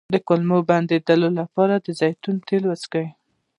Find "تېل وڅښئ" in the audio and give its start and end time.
2.47-3.07